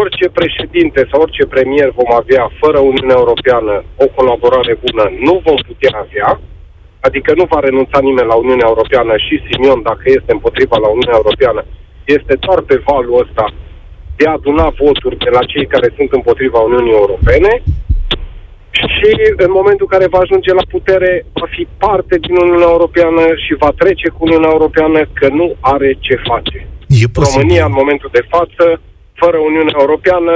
[0.01, 5.59] orice președinte sau orice premier vom avea fără Uniunea Europeană o colaborare bună, nu vom
[5.69, 6.29] putea avea,
[7.07, 11.19] adică nu va renunța nimeni la Uniunea Europeană și Simion, dacă este împotriva la Uniunea
[11.21, 11.61] Europeană,
[12.17, 13.45] este doar pe valul ăsta
[14.19, 17.51] de a aduna voturi de la cei care sunt împotriva Uniunii Europene
[18.93, 19.09] și
[19.45, 23.61] în momentul în care va ajunge la putere va fi parte din Uniunea Europeană și
[23.63, 26.57] va trece cu Uniunea Europeană că nu are ce face.
[27.03, 28.65] E România în momentul de față
[29.21, 30.33] fără Uniunea Europeană,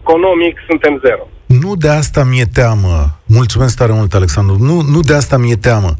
[0.00, 1.24] economic suntem zero.
[1.62, 2.94] Nu de asta mi-e teamă.
[3.38, 4.56] Mulțumesc tare mult, Alexandru.
[4.68, 5.92] Nu, nu de asta mi-e teamă.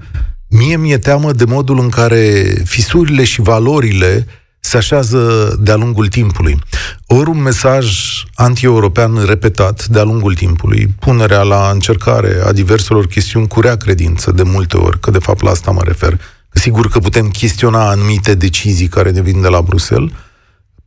[0.59, 2.23] Mie mi-e teamă de modul în care
[2.65, 4.27] fisurile și valorile
[4.65, 6.59] se așează de-a lungul timpului.
[7.07, 7.87] Ori un mesaj
[8.35, 14.43] anti-european repetat de-a lungul timpului, punerea la încercare a diverselor chestiuni cu rea credință de
[14.43, 16.21] multe ori, că de fapt la asta mă refer.
[16.51, 20.11] Sigur că putem chestiona anumite decizii care ne vin de la Bruxelles,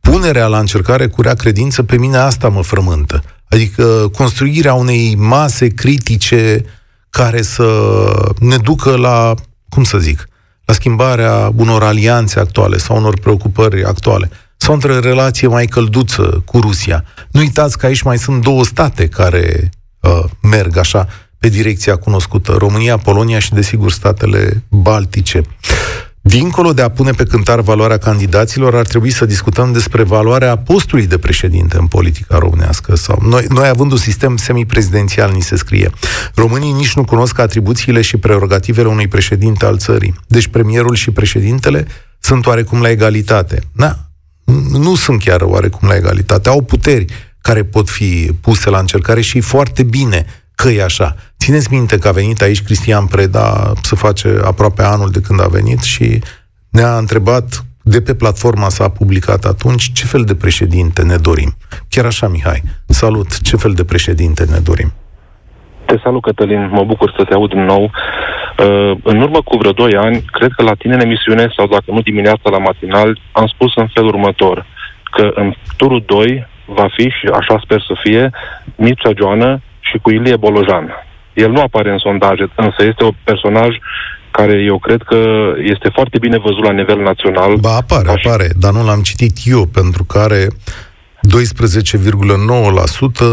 [0.00, 3.22] punerea la încercare cu rea credință, pe mine asta mă frământă.
[3.48, 6.64] Adică construirea unei mase critice
[7.10, 7.90] care să
[8.38, 9.34] ne ducă la,
[9.68, 10.28] cum să zic,
[10.66, 16.60] la schimbarea unor alianțe actuale sau unor preocupări actuale sau între relație mai călduță cu
[16.60, 17.04] Rusia.
[17.30, 22.52] Nu uitați că aici mai sunt două state care uh, merg așa pe direcția cunoscută,
[22.58, 25.42] România, Polonia și, desigur, statele baltice.
[26.26, 31.06] Dincolo de a pune pe cântar valoarea candidaților, ar trebui să discutăm despre valoarea postului
[31.06, 32.96] de președinte în politica românească.
[32.96, 35.90] Sau noi, noi având un sistem semiprezidențial, ni se scrie.
[36.34, 40.14] Românii nici nu cunosc atribuțiile și prerogativele unui președinte al țării.
[40.26, 41.86] Deci premierul și președintele
[42.20, 43.60] sunt oarecum la egalitate.
[43.72, 43.98] Na,
[44.70, 46.48] nu sunt chiar oarecum la egalitate.
[46.48, 47.04] Au puteri
[47.40, 51.16] care pot fi puse la încercare și foarte bine că e așa.
[51.46, 53.48] Țineți minte că a venit aici Cristian Preda
[53.88, 56.08] să face aproape anul de când a venit și
[56.70, 57.46] ne-a întrebat
[57.94, 61.50] de pe platforma s-a publicat atunci ce fel de președinte ne dorim.
[61.92, 62.60] Chiar așa, Mihai.
[63.02, 63.30] Salut!
[63.48, 64.90] Ce fel de președinte ne dorim?
[65.84, 66.68] Te salut, Cătălin.
[66.78, 67.84] Mă bucur să te aud din nou.
[67.84, 71.88] Uh, în urmă cu vreo 2 ani, cred că la tine în emisiune, sau dacă
[71.96, 74.66] nu dimineața la matinal, am spus în felul următor,
[75.10, 78.30] că în turul 2 va fi, și așa sper să fie,
[78.76, 81.05] Mircea Joană și cu Ilie Bolojan.
[81.42, 83.72] El nu apare în sondaje, însă este un personaj
[84.30, 85.20] care eu cred că
[85.72, 87.56] este foarte bine văzut la nivel național.
[87.56, 88.28] Ba, apare, Așa.
[88.28, 90.52] apare, dar nu l-am citit eu, pentru că are 12,9%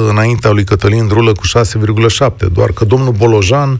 [0.09, 2.51] înaintea lui Cătălin Drulă cu 6,7%.
[2.53, 3.79] Doar că domnul Bolojan,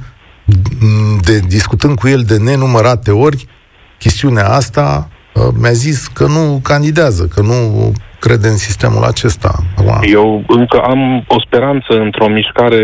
[1.22, 3.48] de, discutând cu el de nenumărate ori,
[4.00, 7.92] chestiunea asta uh, mi-a zis că nu candidează, că nu
[8.26, 9.52] crede în sistemul acesta.
[9.86, 10.00] Wow.
[10.20, 12.84] Eu încă am o speranță într-o mișcare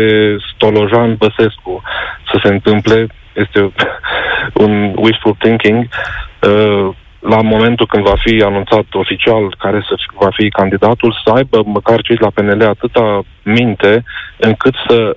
[0.52, 1.82] Stolojan-Băsescu
[2.30, 3.06] să se întâmple.
[3.32, 3.60] Este
[4.64, 5.78] un wishful thinking.
[6.48, 11.62] Uh, la momentul când va fi anunțat oficial care să va fi candidatul, să aibă
[11.64, 14.04] măcar cei la PNL atâta minte
[14.36, 15.16] încât să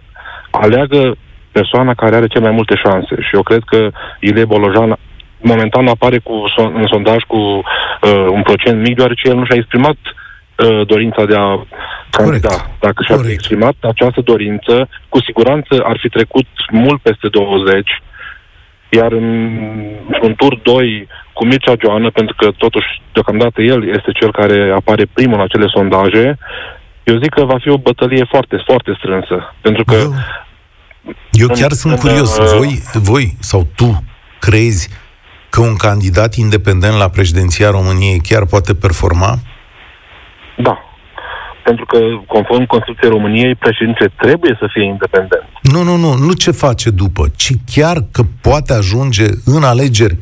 [0.51, 1.15] aleagă
[1.51, 3.15] persoana care are cele mai multe șanse.
[3.19, 4.97] Și eu cred că Ilie Bolojan
[5.43, 9.97] momentan apare cu, în sondaj cu uh, un procent mic, deoarece el nu și-a exprimat
[10.03, 11.65] uh, dorința de a
[12.09, 12.69] candida.
[12.79, 18.01] Dacă și-a exprimat această dorință, cu siguranță ar fi trecut mult peste 20,
[18.89, 19.27] iar în,
[20.21, 25.05] în tur 2 cu Mircea Joană, pentru că totuși deocamdată el este cel care apare
[25.13, 26.37] primul în acele sondaje,
[27.03, 29.53] eu zic că va fi o bătălie foarte, foarte strânsă.
[29.61, 30.13] Pentru că eu,
[31.31, 32.37] eu chiar în, sunt în, curios.
[32.37, 34.03] Uh, voi, voi sau tu
[34.39, 34.89] crezi
[35.53, 39.37] că un candidat independent la președinția României chiar poate performa?
[40.57, 40.77] Da.
[41.63, 45.45] Pentru că, conform Constituției României, președintele trebuie să fie independent.
[45.61, 46.13] Nu, nu, nu.
[46.13, 50.17] Nu ce face după, ci chiar că poate ajunge în alegeri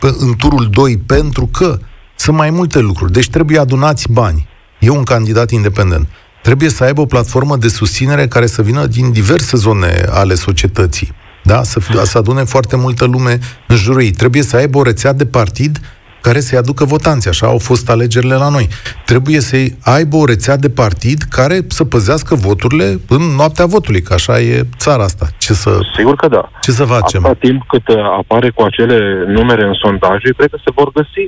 [0.00, 1.78] în turul 2 pentru că
[2.14, 3.12] sunt mai multe lucruri.
[3.12, 4.48] Deci trebuie adunați bani.
[4.78, 6.08] E un candidat independent.
[6.42, 11.12] Trebuie să aibă o platformă de susținere care să vină din diverse zone ale societății
[11.52, 11.62] da?
[11.62, 11.78] Să,
[12.12, 13.34] să adune foarte multă lume
[13.66, 14.10] în jurul ei.
[14.10, 15.74] Trebuie să aibă o rețea de partid
[16.20, 17.28] care să-i aducă votanți.
[17.28, 18.66] Așa au fost alegerile la noi.
[19.04, 19.56] Trebuie să
[19.96, 24.66] aibă o rețea de partid care să păzească voturile în noaptea votului, că așa e
[24.76, 25.26] țara asta.
[25.38, 26.50] Ce să, Sigur că da.
[26.60, 27.24] Ce să facem?
[27.24, 27.86] Atâta timp cât
[28.20, 31.24] apare cu acele numere în sondaje, cred că se vor găsi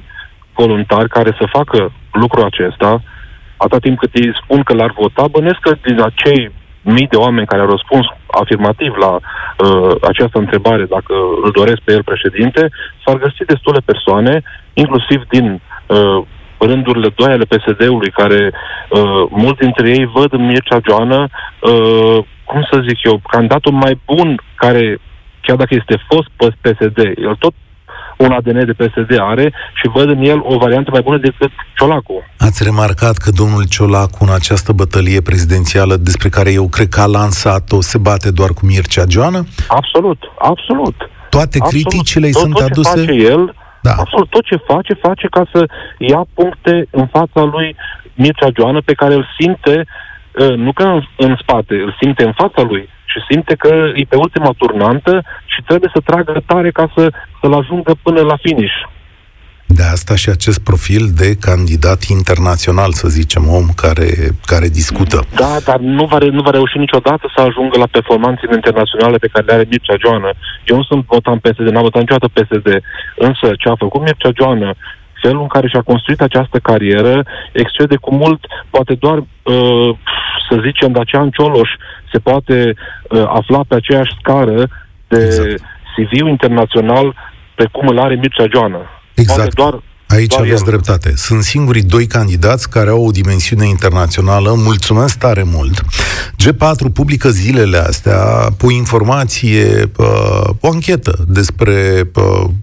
[0.54, 3.02] voluntari care să facă lucrul acesta,
[3.56, 6.52] atâta timp cât ei spun că l-ar vota, bănesc că din acei
[6.82, 11.92] mii de oameni care au răspuns afirmativ la uh, această întrebare, dacă îl doresc pe
[11.92, 12.68] el președinte,
[13.04, 16.22] s-ar găsi destule persoane, inclusiv din uh,
[16.58, 22.68] rândurile doi ale PSD-ului, care uh, mulți dintre ei văd în Mircea Joană, uh, cum
[22.70, 24.98] să zic eu, candidatul mai bun care,
[25.40, 27.54] chiar dacă este fost PSD, el tot
[28.24, 32.24] un ADN de PSD are și văd în el o variantă mai bună decât Ciolacu.
[32.38, 37.06] Ați remarcat că domnul Ciolacu în această bătălie prezidențială despre care eu cred că a
[37.06, 39.40] lansat-o se bate doar cu Mircea Joană?
[39.68, 40.96] Absolut, absolut.
[41.30, 41.86] Toate absolut.
[41.86, 42.90] criticile îi sunt tot aduse?
[42.94, 43.94] Ce face el, da.
[43.98, 45.66] Absolut, tot ce face, face ca să
[45.98, 47.76] ia puncte în fața lui
[48.14, 52.32] Mircea Joană pe care îl simte uh, nu că în, în spate, îl simte în
[52.32, 56.92] fața lui și simte că e pe ultima turnantă și trebuie să tragă tare ca
[56.96, 58.78] să, să-l ajungă până la finish.
[59.78, 64.08] De asta și acest profil de candidat internațional, să zicem, om care,
[64.50, 65.18] care discută.
[65.42, 69.44] Da, dar nu va, nu va reuși niciodată să ajungă la performanțele internaționale pe care
[69.46, 70.30] le are Mircea Joană.
[70.64, 72.68] Eu nu sunt votant PSD, n-am votat niciodată PSD,
[73.16, 74.74] însă ce a făcut Mircea Joană
[75.22, 79.90] felul în care și-a construit această carieră excede cu mult, poate doar, uh,
[80.50, 81.70] să zicem, Dacian Cioloș
[82.12, 84.68] se poate uh, afla pe aceeași scară
[85.08, 85.60] de exact.
[85.94, 87.06] CV-ul internațional
[87.54, 88.80] precum îl are Mircea Joană.
[89.14, 89.38] Exact.
[89.38, 90.68] Poate doar Aici Doar aveți el.
[90.68, 91.12] dreptate.
[91.16, 94.54] Sunt singurii doi candidați care au o dimensiune internațională.
[94.56, 95.80] Mulțumesc tare mult.
[96.42, 99.90] G4 publică zilele astea o informație,
[100.60, 102.10] o anchetă despre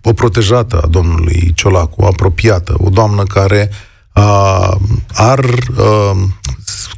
[0.03, 3.69] o protejată a domnului Ciolacu, apropiată, o doamnă care
[5.13, 5.45] ar,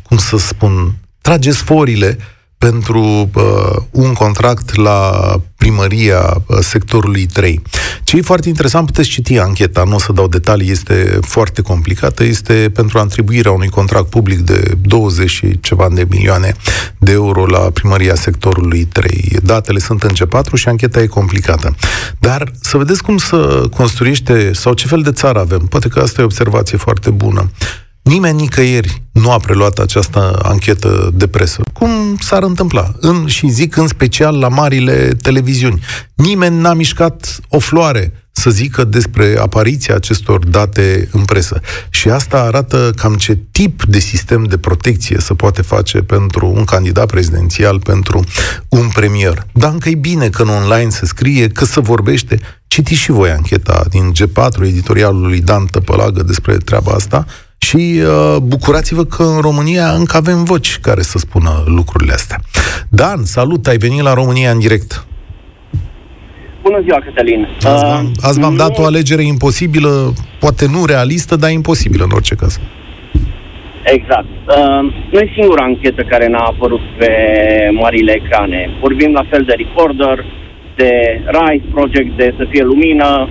[0.03, 2.17] cum să spun, trage sforile
[2.59, 5.11] pentru uh, un contract la
[5.55, 7.61] primăria uh, sectorului 3.
[8.03, 12.23] Ce e foarte interesant, puteți citi ancheta, nu o să dau detalii, este foarte complicată,
[12.23, 16.53] este pentru atribuirea unui contract public de 20 și ceva de milioane
[16.97, 19.37] de euro la primăria sectorului 3.
[19.43, 21.75] Datele sunt în C4 și ancheta e complicată.
[22.19, 25.59] Dar să vedeți cum să construiește, sau ce fel de țară avem.
[25.59, 27.51] Poate că asta e o observație foarte bună.
[28.09, 31.61] Nimeni nicăieri nu a preluat această anchetă de presă.
[31.73, 32.91] Cum s-ar întâmpla?
[32.99, 35.83] În, și zic în special la marile televiziuni.
[36.13, 41.61] Nimeni n-a mișcat o floare să zică despre apariția acestor date în presă.
[41.89, 46.63] Și asta arată cam ce tip de sistem de protecție se poate face pentru un
[46.63, 48.23] candidat prezidențial, pentru
[48.69, 49.45] un premier.
[49.53, 52.39] Dar încă e bine că în online se scrie, că se vorbește.
[52.67, 57.25] Citiți și voi ancheta din G4, editorialul lui Dan Tăpălagă despre treaba asta
[57.59, 62.37] și uh, bucurați-vă că în România încă avem voci care să spună lucrurile astea.
[62.89, 65.05] Dan, salut, ai venit la România în direct.
[66.63, 67.47] Bună ziua, Cătălin.
[67.63, 68.57] Azi v-am, uh, azi v-am nu...
[68.57, 72.59] dat o alegere imposibilă, poate nu realistă, dar imposibilă în orice caz.
[73.83, 74.31] Exact.
[74.47, 77.11] Uh, nu e singura anchetă care n-a apărut pe
[77.73, 78.69] marile ecrane.
[78.81, 80.25] Vorbim la fel de Recorder,
[80.75, 80.91] de
[81.37, 83.29] Rise Project, de Să fie lumină,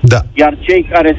[0.00, 0.20] da.
[0.34, 1.10] iar cei care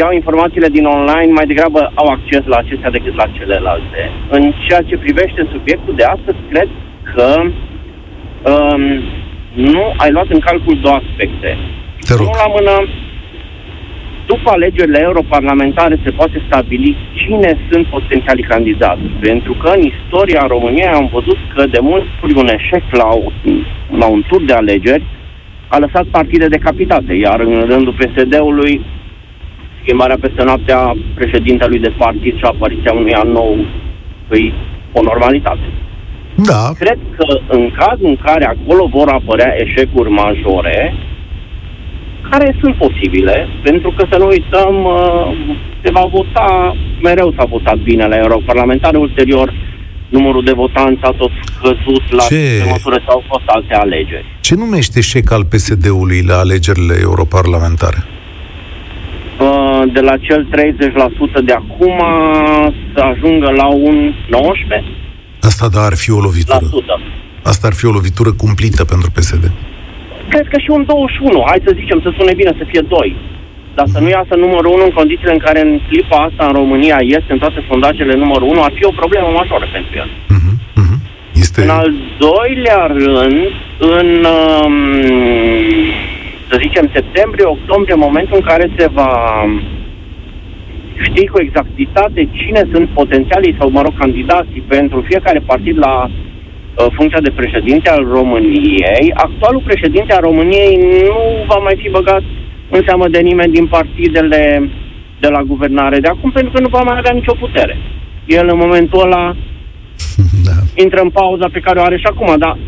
[0.00, 4.00] iau informațiile din online, mai degrabă au acces la acestea decât la celelalte.
[4.36, 6.68] În ceea ce privește subiectul de astăzi, cred
[7.14, 7.28] că
[8.50, 8.82] um,
[9.54, 11.56] nu ai luat în calcul două aspecte.
[12.06, 12.26] Te rog.
[12.42, 12.74] la mână,
[14.26, 19.06] după alegerile europarlamentare se poate stabili cine sunt potențialii candidați.
[19.20, 23.08] Pentru că în istoria României am văzut că de multe ori un eșec la,
[23.98, 25.04] la un tur de alegeri
[25.68, 28.80] a lăsat partide decapitate, iar în rândul PSD-ului
[29.82, 33.56] schimbarea peste noaptea președintelui de partid și apariția unui an nou
[34.28, 34.54] îi
[34.92, 35.66] o normalitate.
[36.34, 36.62] Da.
[36.78, 40.94] Cred că în cazul în care acolo vor apărea eșecuri majore,
[42.30, 47.78] care sunt posibile, pentru că să nu uităm, uh, se va vota, mereu s-a votat
[47.78, 49.52] bine la europarlamentare, ulterior
[50.08, 54.24] numărul de votanți a tot scăzut la ce măsură s-au fost alte alegeri.
[54.40, 58.04] Ce numește eșec al PSD-ului la alegerile europarlamentare?
[59.86, 60.46] De la cel
[61.42, 61.98] 30% de acum
[62.94, 64.12] să ajungă la un
[64.80, 65.02] 19%.
[65.40, 66.66] Asta da, ar fi o lovitură.
[67.42, 69.44] Asta ar fi o lovitură cumplită pentru PSD.
[70.28, 73.16] Cred că și un 21, hai să zicem, să sune bine, să fie 2.
[73.74, 76.98] Dar să nu iasă numărul 1 în condițiile în care în clipa asta în România
[77.00, 80.10] este în toate sondajele numărul 1, ar fi o problemă majoră pentru el.
[80.36, 80.98] Uh-huh, uh-huh.
[81.44, 81.62] Este...
[81.62, 81.92] În al
[82.26, 83.46] doilea rând,
[83.78, 84.74] în um,
[86.52, 89.12] să zicem, septembrie, octombrie, momentul în care se va
[91.06, 96.86] ști cu exactitate cine sunt potențialii sau, mă rog, candidații pentru fiecare partid la uh,
[96.96, 102.22] funcția de președinte al României, actualul președinte al României nu va mai fi băgat
[102.70, 104.70] în seamă de nimeni din partidele
[105.20, 107.76] de la guvernare de acum, pentru că nu va mai avea nicio putere.
[108.26, 109.36] El, în momentul ăla,
[110.46, 110.56] da.
[110.74, 112.58] intră în pauza pe care o are și acum, dar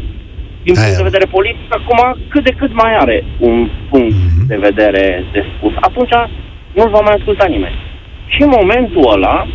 [0.65, 4.47] din punct de vedere politic, acum cât de cât mai are un punct mm-hmm.
[4.47, 5.73] de vedere de spus.
[5.81, 6.15] Atunci
[6.75, 7.79] nu-l va mai asculta nimeni.
[8.27, 9.47] Și în momentul ăla,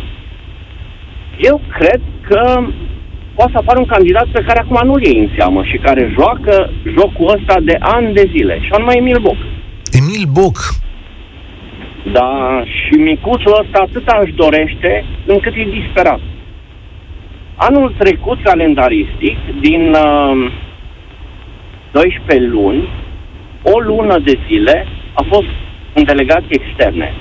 [1.38, 2.42] eu cred că
[3.34, 6.70] poate să apară un candidat pe care acum nu-l iei în seamă și care joacă
[6.96, 9.36] jocul ăsta de ani de zile, și anume Emil Boc.
[10.00, 10.56] Emil Boc?
[12.12, 16.20] Da, și micuțul ăsta atât își dorește încât e disperat.
[17.54, 20.52] Anul trecut, calendaristic, din uh,
[21.90, 22.88] 12 luni,
[23.62, 25.52] o lună de zile a fost
[25.94, 27.14] în delegații externe.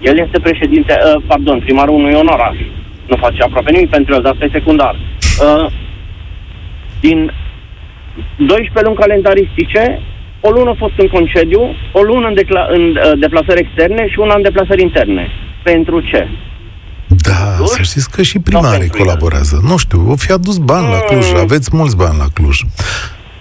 [0.00, 2.56] El este președinte, uh, pardon, primarul unui onoraș.
[3.06, 4.94] Nu face aproape nimic pentru el, dar asta e secundar.
[4.94, 5.66] Uh,
[7.00, 7.32] din
[8.36, 10.00] 12 luni calendaristice,
[10.40, 14.18] o lună a fost în concediu, o lună în, decla- în uh, deplasări externe și
[14.18, 15.28] una în deplasări interne.
[15.62, 16.28] Pentru ce?
[17.06, 17.68] Da, Cluj?
[17.68, 19.60] să știți că și primarii colaborează.
[19.62, 19.68] El.
[19.70, 20.90] Nu știu, o fi adus bani mm.
[20.90, 22.60] la Cluj, aveți mulți bani la Cluj.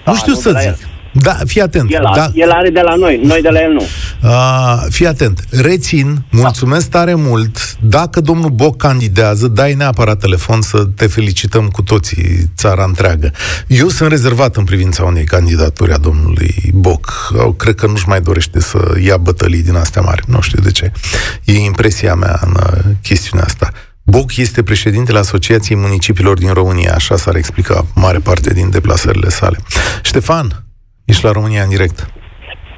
[0.05, 0.87] Da, nu știu nu să zic.
[1.11, 1.93] Da, fii atent.
[1.93, 2.31] El, da.
[2.33, 3.83] el are de la noi, noi de la el nu.
[4.23, 5.43] Uh, fii atent.
[5.49, 6.97] Rețin, mulțumesc da.
[6.97, 7.77] tare mult.
[7.79, 13.31] Dacă domnul Boc candidează, dai neapărat telefon să te felicităm cu toții, țara întreagă.
[13.67, 17.31] Eu sunt rezervat în privința unei candidaturi a domnului Boc.
[17.37, 20.23] Eu cred că nu-și mai dorește să ia bătălii din astea mari.
[20.27, 20.91] Nu știu de ce.
[21.43, 23.71] E impresia mea în uh, chestiunea asta.
[24.15, 29.57] Boc este președintele Asociației Municipiilor din România, așa s-ar explica mare parte din deplasările sale.
[30.03, 30.47] Ștefan,
[31.05, 31.97] ești la România în direct.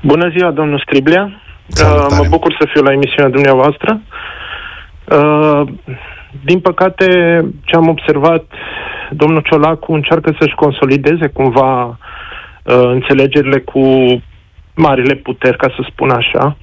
[0.01, 1.23] Bună ziua, domnul Striblea.
[1.67, 4.01] Uh, mă bucur să fiu la emisiunea dumneavoastră.
[5.17, 5.61] Uh,
[6.43, 7.05] din păcate,
[7.63, 8.45] ce am observat
[9.11, 11.95] domnul Ciolacu încearcă să-și consolideze cumva uh,
[12.97, 13.84] înțelegerile cu
[14.75, 16.57] marile puteri, ca să spun așa.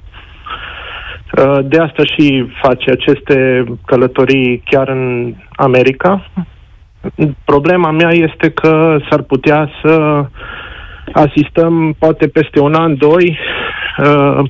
[1.37, 6.29] Uh, de asta și face aceste călătorii chiar în America.
[7.45, 10.25] Problema mea este că s-ar putea să
[11.11, 13.37] asistăm poate peste un an, doi,
[13.97, 14.49] uh,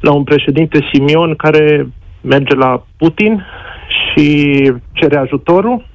[0.00, 1.88] la un președinte Simion care
[2.20, 3.46] merge la Putin
[3.88, 5.86] și cere ajutorul,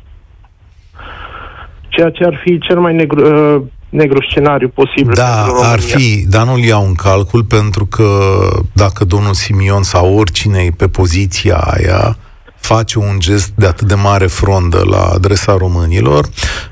[1.87, 5.13] ceea ce ar fi cel mai negru, uh, negru scenariu posibil.
[5.13, 8.29] Da, ar fi, dar nu-l iau în calcul pentru că
[8.73, 12.17] dacă domnul Simion sau oricine e pe poziția aia,
[12.55, 16.25] face un gest de atât de mare frondă la adresa românilor,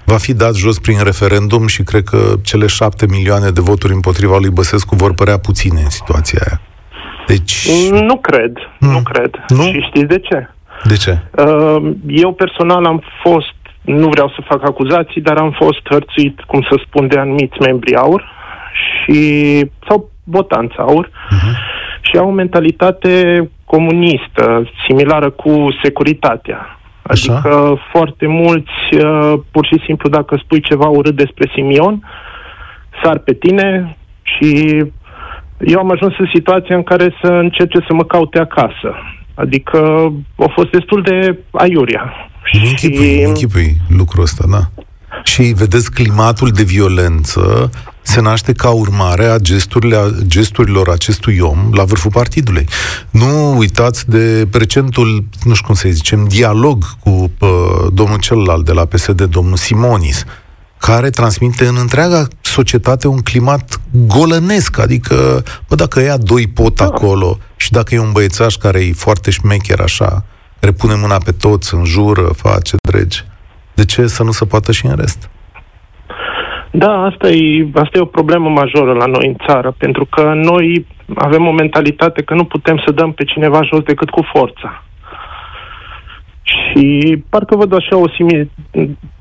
[0.06, 4.38] va fi dat jos prin referendum și cred că cele șapte milioane de voturi împotriva
[4.38, 6.62] lui Băsescu vor părea puține în situația aia.
[7.28, 7.70] Deci...
[7.92, 8.92] Nu cred, hmm.
[8.92, 9.32] nu cred.
[9.48, 9.64] Nu?
[9.64, 10.50] Și știți de ce?
[10.84, 11.20] De ce?
[11.32, 13.56] Uh, eu personal am fost,
[13.86, 17.96] nu vreau să fac acuzații, dar am fost hărțuit, cum să spun, de anumiți membri
[17.96, 18.32] aur
[18.74, 19.20] și,
[19.88, 21.56] sau votanți aur uh-huh.
[22.02, 26.80] și au o mentalitate comunistă, similară cu securitatea.
[27.02, 27.76] Adică Așa?
[27.92, 32.10] foarte mulți, uh, pur și simplu, dacă spui ceva urât despre Simion,
[33.04, 34.78] sar pe tine și
[35.60, 38.96] eu am ajuns în situația în care să încerce să mă caute acasă.
[39.36, 39.80] Adică
[40.38, 42.32] a fost destul de aiuria.
[42.52, 43.24] Închipui, și...
[43.24, 44.70] închipui lucrul ăsta, da.
[45.24, 47.70] Și vedeți, climatul de violență
[48.02, 52.68] se naște ca urmare a gesturile, gesturilor acestui om la vârful partidului.
[53.10, 57.50] Nu uitați de recentul, nu știu cum să zicem, dialog cu uh,
[57.94, 60.24] domnul celălalt de la PSD, domnul Simonis,
[60.78, 66.84] care transmite în întreaga societate un climat golănesc, adică, bă, dacă ea doi pot da.
[66.86, 70.26] acolo și dacă e un băiețaș care e foarte șmecher așa,
[70.64, 73.24] care pune mâna pe toți, în jură, face dregi,
[73.76, 75.30] de ce să nu se poată și în rest?
[76.72, 80.86] Da, asta e, asta e o problemă majoră la noi în țară, pentru că noi
[81.16, 84.84] avem o mentalitate că nu putem să dăm pe cineva jos decât cu forța.
[86.44, 88.52] Și parcă văd așa o simil-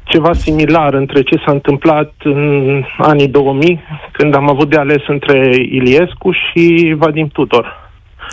[0.05, 3.80] ceva similar între ce s-a întâmplat în anii 2000,
[4.12, 7.82] când am avut de ales între Iliescu și Vadim Tudor.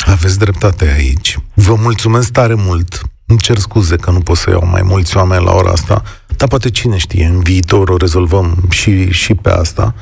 [0.06, 1.38] Aveți dreptate aici.
[1.54, 3.02] Vă mulțumesc tare mult.
[3.26, 6.04] Îmi cer scuze că nu pot să iau mai mulți oameni la ora asta,
[6.38, 9.96] dar poate cine știe, în viitor o rezolvăm și, și pe asta.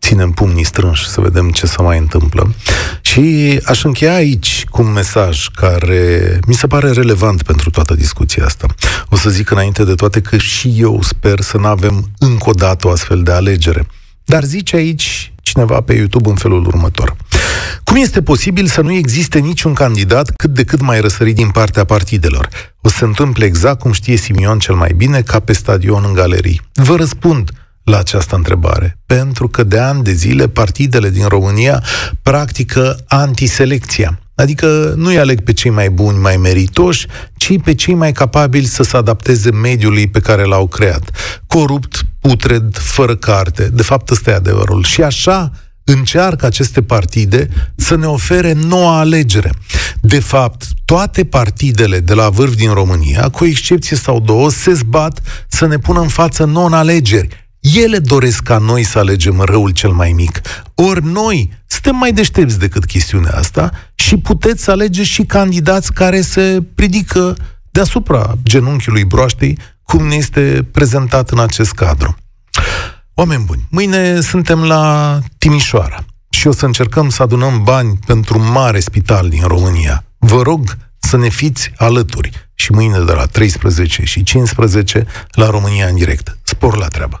[0.00, 2.54] Ținem pumnii strânși să vedem ce se mai întâmplă.
[3.00, 8.44] Și aș încheia aici cu un mesaj care mi se pare relevant pentru toată discuția
[8.44, 8.66] asta.
[9.08, 12.52] O să zic înainte de toate că și eu sper să nu avem încă o
[12.52, 13.86] dată o astfel de alegere.
[14.24, 17.16] Dar zice aici cineva pe YouTube în felul următor.
[17.84, 21.84] Cum este posibil să nu existe niciun candidat cât de cât mai răsărit din partea
[21.84, 22.48] partidelor?
[22.80, 26.12] O să se întâmple exact cum știe Simion cel mai bine, ca pe stadion în
[26.12, 26.60] galerii.
[26.72, 27.50] Vă răspund
[27.84, 31.82] la această întrebare, pentru că de ani de zile partidele din România
[32.22, 34.21] practică antiselecția.
[34.34, 37.06] Adică nu-i aleg pe cei mai buni, mai meritoși,
[37.36, 41.10] ci pe cei mai capabili să se adapteze mediului pe care l-au creat.
[41.46, 43.68] Corupt, putred, fără carte.
[43.68, 44.84] De fapt, ăsta e adevărul.
[44.84, 45.52] Și așa
[45.84, 49.52] încearcă aceste partide să ne ofere noua alegere.
[50.00, 55.20] De fapt, toate partidele de la vârf din România, cu excepție sau două, se zbat
[55.48, 57.41] să ne pună în față non-alegeri.
[57.62, 60.40] Ele doresc ca noi să alegem răul cel mai mic.
[60.74, 66.20] Ori noi suntem mai deștepți decât chestiunea asta și puteți să alegeți și candidați care
[66.20, 67.36] se ridică
[67.70, 72.16] deasupra genunchiului broaștei, cum ne este prezentat în acest cadru.
[73.14, 78.50] Oameni buni, mâine suntem la Timișoara și o să încercăm să adunăm bani pentru un
[78.50, 80.04] mare spital din România.
[80.18, 85.86] Vă rog să ne fiți alături și mâine de la 13 și 15 la România
[85.86, 86.38] în direct.
[86.42, 87.20] Spor la treabă!